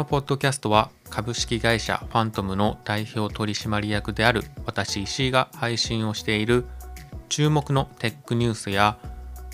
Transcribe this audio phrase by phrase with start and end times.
[0.00, 6.64] のポッドキャストは株式会社ファントムの代表取締役である私石井が配信をしている
[7.28, 8.96] 注目のテックニュースや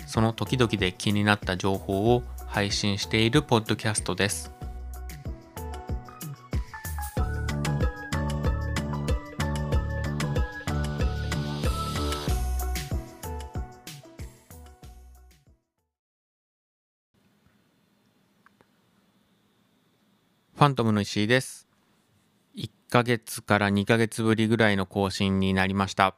[0.05, 4.56] その時々で気になった情報を配信しているポッドキャストです。
[20.57, 21.67] ファントムの石井です。
[22.55, 26.15] 1ヶ月から2ヶ月ぶりぐらいの更新になりました。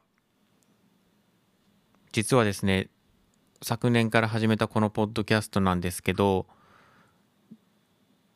[2.12, 2.88] 実はですね、
[3.60, 6.46] 昨年から始めたこのポッドキャストなんですけど、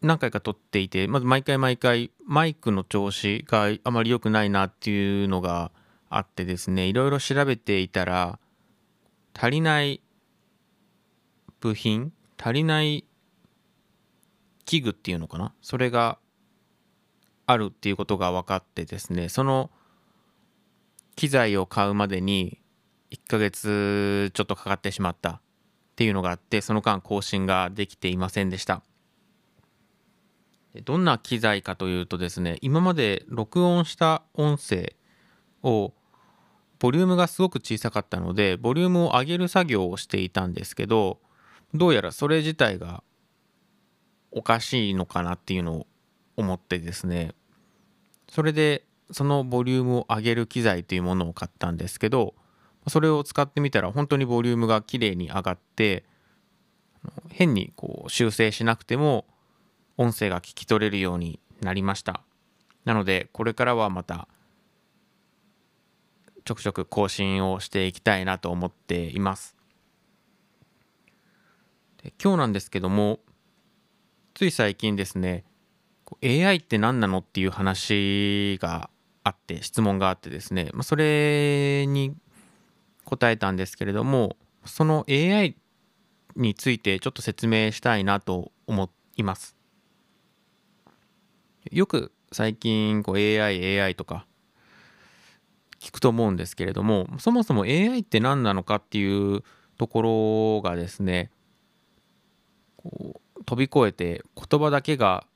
[0.03, 5.73] 何回か撮っていて、まず毎回毎回マイクの調子があまり良くないなっていうのが
[6.11, 8.39] あってですね、いろいろ調べていたら、
[9.33, 10.03] 足りない
[11.61, 13.07] 部品、足りない
[14.65, 15.53] 器具っていうのかな？
[15.63, 16.19] それが
[17.47, 19.71] あるっていうことが分かってですねその
[21.17, 22.61] 機材を買うまでに
[23.11, 25.41] 1ヶ月ちょっとかかってしまったっ
[25.97, 28.83] ていうのがあってその間更新ができていませんでした。
[30.85, 34.95] どんな機材かというとですね今まで録音した音声
[35.63, 35.93] を
[36.81, 41.21] ボリュームがすごく小さかったのでボリュームを上げる作業をしていたんですけど
[41.75, 43.05] どうやらそれ自体が
[44.35, 45.87] おかしいのかなっていうのを
[46.37, 47.35] 思ってですね。
[48.29, 52.35] それでそのボリュームを上げる機材というものを買ったんですけど
[52.89, 56.05] それを使ってみたら本当にボリュームがきれいに上がって
[57.31, 59.27] 変にこう修正しなくても
[59.97, 62.23] 音声が聞き取れるようになりました。
[62.85, 64.27] なのでこれからはまた
[66.45, 69.57] ちょくちょく更新をしていきたいなと思っています。
[72.23, 73.21] 今日なんですけども
[74.35, 75.45] つい最近ですね
[76.25, 78.91] AI って何なのっていう話が
[79.23, 82.17] あって質問があってですね、ま、それに
[83.05, 85.57] 答えたんですけれどもその AI
[86.35, 89.57] についてちょっと説明したいなと思います。
[91.71, 94.27] よく最近こう AI AI とか
[95.79, 99.45] 聞くと思うんですけれどもそもそも AI って何なのかっていう
[99.79, 101.31] ところがですね
[102.77, 105.27] こう飛び越えて言葉だけが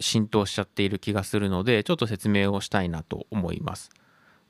[0.00, 3.90] 浸透しちゃっている気がするのでちょっと説明をしたいなと思います。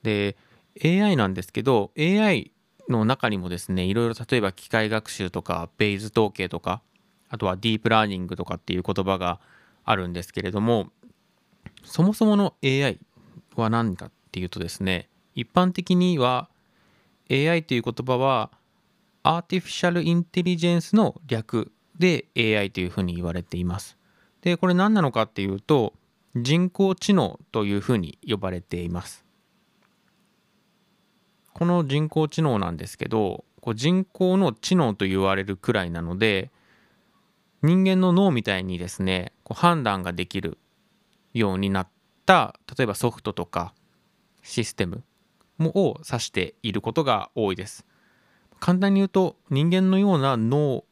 [0.02, 0.36] で
[0.84, 2.52] AI なんですけど AI
[2.88, 6.82] の中にもですねいろいろ例えば機械学習とかベイズ統計とか
[7.28, 9.40] あとはディープラーニングとかっていう言葉が
[9.84, 10.90] あるんですけれども
[11.84, 12.98] そもそもの AI
[13.56, 16.48] は何かっていうとですね一般的には
[17.30, 18.50] AI という言葉は
[19.22, 23.98] アーティフィシャルインテリジェンスの略で AI というふうに言われています。
[24.42, 25.94] で、これ何なのかっていうと、
[26.36, 29.24] 人工知能というふうに呼ばれています。
[31.52, 36.52] この人工知能なんですけど、こう人工の知能と言われるくらいなので、
[37.62, 40.58] 人間の脳みたいにですね、こう判断ができる
[41.34, 41.88] ようになっ
[42.24, 43.74] た、例えばソフトとか
[44.42, 45.02] システム
[45.60, 47.84] を指していることが多いです。
[48.60, 50.84] 簡単に言うと人間のような脳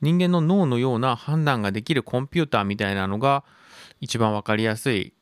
[0.00, 3.44] 人間の脳のような判断ができるコンピューターみたいなのが
[4.00, 5.14] 一番わかりやすい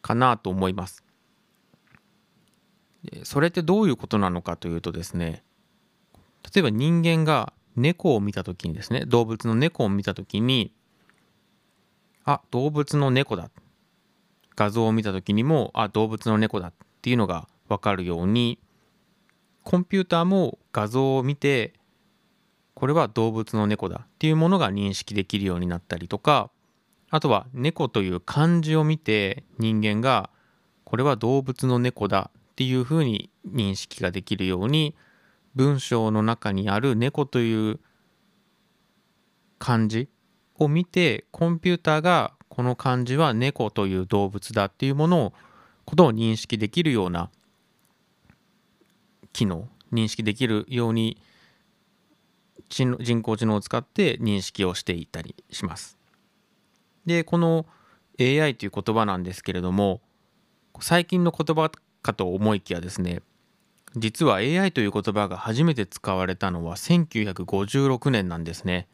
[0.00, 1.04] かなと思います。
[3.22, 5.44] それってどういうことなのかというとですね
[6.54, 10.72] 例えば人間が猫を見た時にですね動物の猫を見た時に
[12.24, 13.50] あ動物の猫だ
[14.56, 18.58] 画像を見た時にもあ動物の猫だっていうのが分かるように
[19.66, 21.72] コンピューターも画像を見て
[22.74, 26.50] これは動物の猫だっていうものが認識できるようになったりとか
[27.10, 30.30] あとは猫という漢字を見て人間が
[30.84, 34.94] これは動物の猫だっていうふうに認識ができるように
[35.56, 37.80] 文章の中にある猫という
[39.58, 40.08] 漢字
[40.60, 45.32] を見てコンピューターがこの漢字は猫という動物だっていうものを
[45.84, 47.30] ことを認識できるような
[49.36, 51.18] 機能認識できるように
[52.70, 55.98] 人工知能を使って認識をしていたりします。
[57.04, 57.66] でこの
[58.18, 60.00] AI という言葉なんですけれども
[60.80, 63.20] 最近の言葉かと思いきやですね
[63.94, 68.88] 実は AI という言葉が初めて使われたのは1956年なんですね。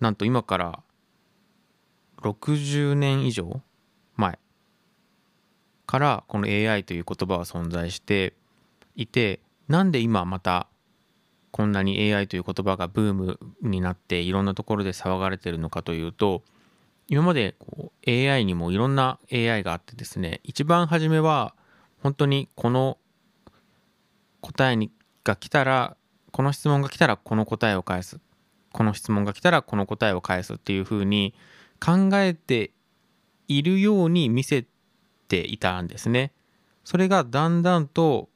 [0.00, 0.82] なんと今から
[2.22, 3.60] 60年以上
[4.16, 4.38] 前
[5.86, 8.34] からこの AI という言葉は存在して
[8.98, 10.66] いてなんで今また
[11.50, 16.42] こんなに AI という言葉がブームになっていろんなところで騒がれてるのかというと
[17.06, 21.54] 今までこう AI にもいろんな AI があってですね一番初めは
[22.02, 22.98] 本当にこの
[24.40, 24.90] 答えに
[25.24, 25.96] が来たら
[26.32, 28.20] この質問が来たらこの答えを返す
[28.72, 31.34] この質問が来たらこの答えを返すっていうふうに
[31.80, 32.72] 考えて
[33.46, 34.66] いるように見せ
[35.28, 36.32] ていたんですね。
[36.84, 38.28] それがだんだんと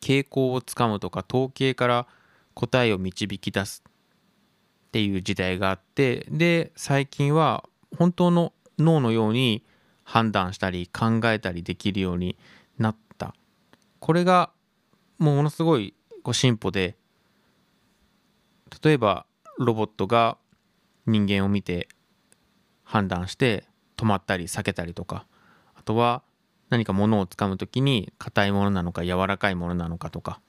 [0.00, 2.06] 傾向をつかむとか統計から
[2.54, 7.64] 答えを導き出すっていう時代があってで最近は
[7.96, 9.64] 本当の脳のように
[10.04, 12.36] 判断したり考えたりできるように
[12.78, 13.34] なった。
[13.98, 14.50] これが
[15.18, 16.96] もうものすごいこう進歩で
[18.82, 19.26] 例えば
[19.58, 20.38] ロボットが
[21.06, 21.88] 人間を見て
[22.84, 23.64] 判断して
[23.96, 25.26] 止まったり避けたりとか
[25.74, 26.22] あとは
[26.70, 30.40] 何か物をつかむ時に硬いものなのか柔らかいものなのかとか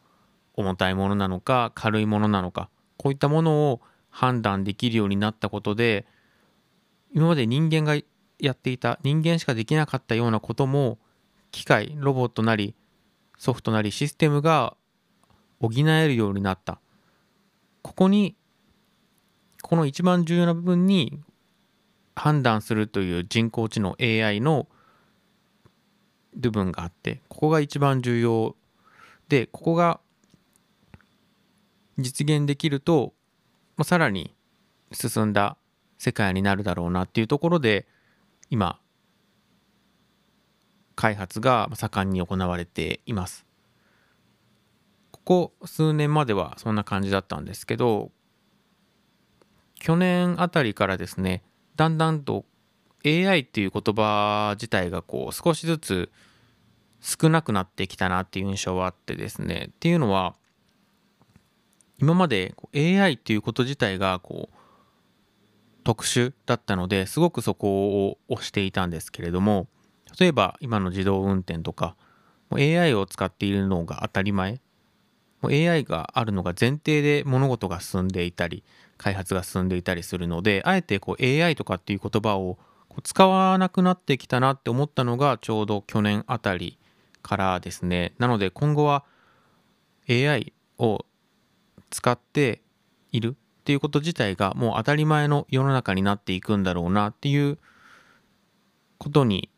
[0.53, 6.05] 重たいものなのか軽いものなのかこういったものを判断できるようになったことで
[7.13, 7.95] 今まで人間が
[8.39, 10.97] やっていた人間しかできなかったようなことも
[11.51, 12.75] 機械ロボットなり
[13.37, 14.75] ソフトなりシステムが
[15.59, 16.79] 補えるようになった。
[17.81, 18.35] ここに
[19.61, 21.19] この一番重要な部分に
[22.15, 24.67] 判断するという人工知能 AI の
[26.39, 28.55] 部分があってここが一番重要
[29.27, 29.99] でここが
[31.97, 33.13] 実現できると
[33.79, 34.35] まあ、さらに
[34.91, 35.55] 進んだ
[35.97, 37.87] 世界になるだろうなっていうところで
[38.49, 38.77] 今
[40.95, 43.45] 開発が盛んに行われています。
[45.11, 48.11] ここ数年まではそんな感じだったんですけど
[49.75, 51.43] 去年あたりからですね
[51.77, 52.43] だんだんと
[53.05, 56.11] AI っていう言葉自体がこう少しずつ
[57.01, 59.69] 少なくなってきたなっていう印象はあってですね。
[59.71, 60.35] っていうのは
[62.01, 64.55] 今まで AI っていうこと自体がこう
[65.83, 69.67] 特殊だったのですごくそこを押していたんですけれども
[70.19, 71.95] 例えば今の自動運転とか
[72.51, 74.61] AI を使っているのが当たり前
[75.43, 78.63] AI があるのが前提で物事が進んでいたり
[78.97, 82.57] 開発が進んでいたりするのであえてこう AI とかっていう言葉を
[83.03, 86.77] 使わなくなってきたなって思ったのがちょうど去年あたり
[87.21, 88.13] からですね。
[88.17, 89.05] なので今後は
[90.09, 91.05] AI を
[91.89, 92.61] 使って
[93.11, 97.57] いるっていうこと自体がもう当たり前の世の中になっていくんだろうなっていう
[98.97, 99.49] ことに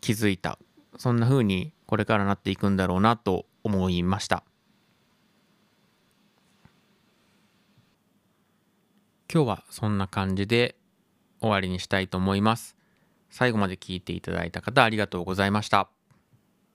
[0.00, 0.58] 気づいた
[0.98, 4.44] そんな風にこれからなっていくんだろうなと思いました。
[9.32, 10.76] 今日はそんな感じで
[11.40, 12.76] 終わりにしたいと思います。
[13.32, 16.01] 最後まで聞いていただいた方ありがとうございました。